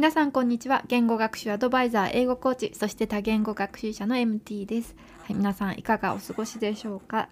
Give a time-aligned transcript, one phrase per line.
[0.00, 0.82] 皆さんこんにちは。
[0.88, 4.96] 言語学習アドバイザー英語コーチそして多言語学習者の MT です。
[5.24, 7.28] はい、皆さんいかがお過ごしでしょうか、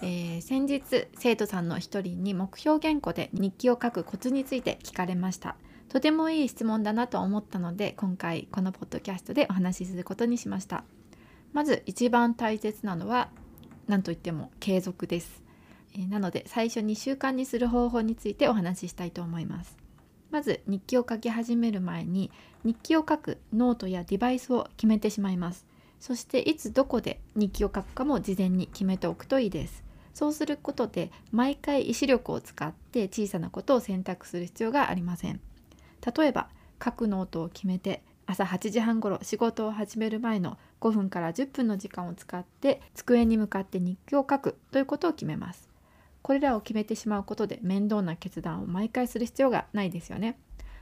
[0.00, 5.56] えー、先日生徒さんの一人に目標言語で日記を書くコツについて聞かれました。
[5.88, 10.84] とてもいい質問だなと思ったので今回このポッドキャストでお話しすることにしました。
[11.52, 13.28] まず一番大切なのは
[13.88, 15.42] 何といっても継続です、
[15.96, 19.83] えー、なので最初に習慣にする方法についてお話ししたいと思います。
[20.34, 22.28] まず日記を書き始める前に
[22.64, 25.64] 日記を書くノートやデバイスを決めてしまいます。
[26.00, 29.84] そしていつどこで日記を書くかも事前に決めておくといいです。
[30.12, 35.40] そうすることで毎回意志力を使って小さなことを選択する必要がありません。
[36.16, 36.48] 例えば
[36.84, 45.73] 書くノートを決めて朝8時半ごろ仕事を始める前の5分から10分の時間を使って机に向かって日記を書くということを決めます。
[46.24, 50.38] これらを決めてしまうことで面倒な決断を毎回する必要がないですよね。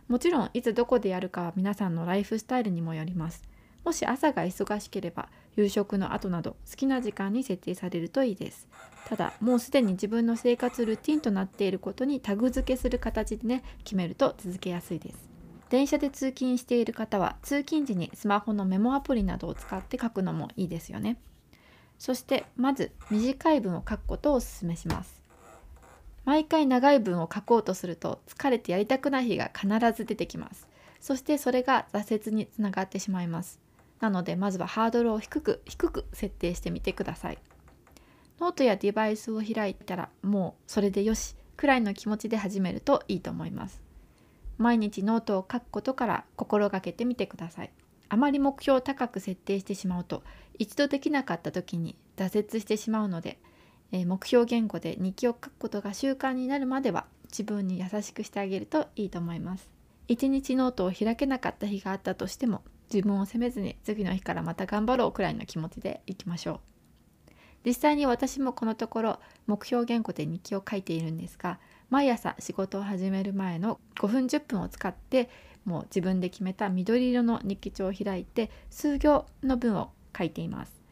[0.06, 3.42] もちろんいつどこでやるかは皆さんのライフスタイルにもよります。
[3.84, 8.68] もし朝が忙しければ夕食の後など好きな時間に設定されるといいです。
[9.08, 15.28] ただもうすでに自分の生活ルーティンとなっていることにタグ付けする形でね決めると続けやすいです。
[15.70, 21.16] 電車で通勤している方は通勤時にスマホのメモアプリなどを使って書くのもいいですよね。
[21.98, 25.21] そしてまず短い文を書くことをお勧めします。
[26.24, 30.68] 毎回長い文を書こうとすると疲れてやりたくない日が必ず出てきます。
[31.00, 33.60] そしてそれが挫折につながってしまいます。
[34.00, 37.38] なのでまずはハードルを低く低く設定してみてください。
[38.40, 43.82] ノートやデバイスを開いたらもうそれでよしくらいの気持ちで始めるといいと思います。
[44.58, 47.72] 毎日ノートを書くことから心がけてみてください。
[48.08, 50.22] あまり目標を高く設定してしまうと
[50.58, 53.38] 一度できなかった時に挫折してしまうので
[53.92, 59.70] え目標言語で日記を書くことが習慣になるまでは自分に優しくしてあげるといいと思います。
[60.08, 66.60] 一日ノートを開けなかった日があったとしても自分を責めずに次の日からまた頑張ろうくらいの気持ちでいきましょう。
[67.64, 71.60] 実際に私もこのところ目標言語で日記を書いているんですが
[71.90, 75.30] 毎朝仕事を始める前の5分10分を使って
[75.64, 80.82] もう自分で決めた緑色の日記帳を開いて数行の文を書いています。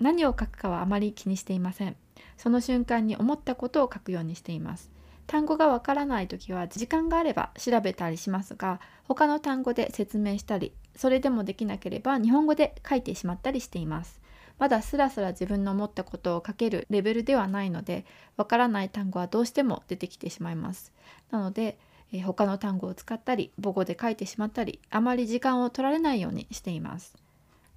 [0.00, 1.96] 何を書くかはあまり気にしていません。
[2.36, 4.90] その瞬間に思ったことを書くようにしています。
[5.26, 14.20] 単語がわからない時は時間があれば調べたりしますが他の単語で説明したりそれでもできなければ日本語で書いてしまったりしています。
[14.58, 18.04] まだスラスラ自分の思ったことを書けるレベルではないので
[18.36, 20.92] わからない単語はどうしても出てきてしまいます。
[21.30, 21.78] なので
[22.12, 27.14] え他の単語を使ったり母語で書いてしまったりあまり時間を取られないようにしています。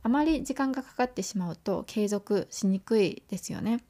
[0.03, 3.84] あまり時間がかかってしまうと継続しにくいですよね。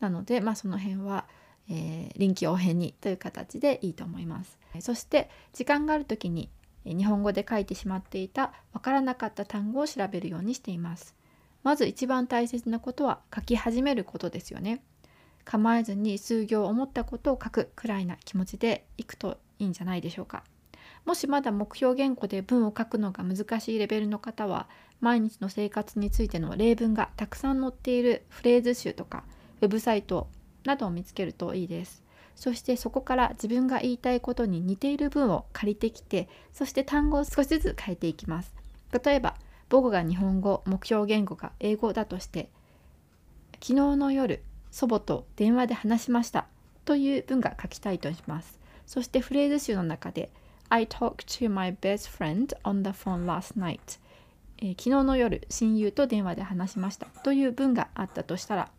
[0.00, 1.26] なので、まあ、その辺は、
[1.68, 4.58] えー、臨機応変にという形でいいと思います。
[4.80, 6.50] そして時間がある時に
[6.84, 11.14] 日本語で書いてしまっていたわからなかった単語を調べるようにしています。
[11.62, 14.82] まず一番大切なことは書き始めることですよね。
[15.44, 20.44] 構えずに数行思ったことを書くくらいな気持ちでいくといいんじゃないでしょうか。
[21.06, 24.68] もしまだ目標言語で文を書くのが難しいレベルの方は
[25.00, 29.24] 毎日の生活についての例文がたくさん載っているフレーズ集とか
[29.64, 30.28] ウェブサイト
[30.64, 32.04] などを見つけるといいです。
[32.36, 38.54] そしてそこから自分が言いたいことに似ている文を借りてきてそして単語を少しずつ変えていきます。
[39.04, 39.36] 例えば
[39.70, 42.50] 母語が日本語目標言語が英語だとして
[43.54, 46.46] 昨日の夜祖母と電話で話しました
[46.84, 48.60] という文が書きたいとします。
[48.86, 50.30] そしてフレーズ集の中で
[50.68, 53.78] I talked to my best friend on the phone last night、
[54.58, 58.70] えー、昨日の夜親友と電話で話しましたという文があったとしたら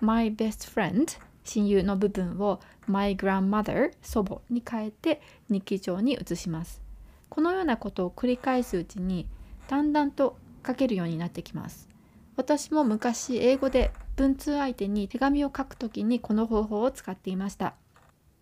[0.00, 6.82] my best friend 親友の部分を my grandmother 祖母に変えて日記帳に移します。
[7.28, 9.26] このようなことを繰り返すうちに
[9.68, 10.36] だんだんと
[10.66, 11.88] 書けるようになってきます。
[12.36, 17.74] 私も昔英語で文通相手に手紙を書くときにこの方法を使っていました。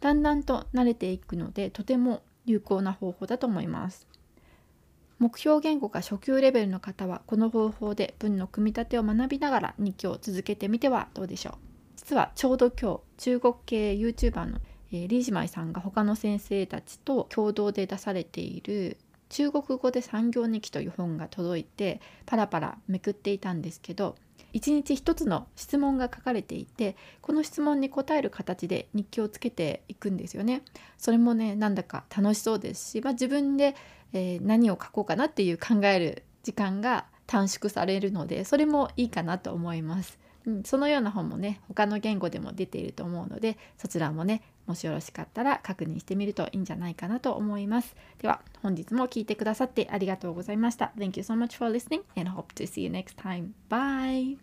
[0.00, 4.06] だんだんと慣れていくのでとても有効な方法だと思います。
[5.18, 11.54] 目標言語が初級レベルの方はこの方法で文の組み立てを学びながら日記を続けてみてはどうでしょう。
[11.96, 14.58] 実はちょうど今日中国系 YouTuber の、
[14.92, 18.98] えー、リージマイさんが他の先生たちと共同で出されている
[19.28, 24.16] 中国語で産業日記という本が届いてパラパラめくっていたんですけど
[24.54, 30.62] 1日1つの質問が書かれていてこの質問に答える形で日記をつけていくんですよね。
[30.98, 33.74] それもねなんだか楽しそうですし、まあ、自分で
[34.12, 40.18] えー、何を書こうかなっていう考える時間が短縮されるのでそれもいいかなと思います。
[40.46, 47.94] うん、そのような本もね他の言語でも出ていると思うのでそちらもねもしよろしかったら確認してみるといいんじゃないかなと思います。
[48.18, 50.92] では本日も聞いてくださってありがとうございました。
[50.96, 53.52] Thank you so much for listening and hope to see you next time.
[53.68, 54.36] Bye!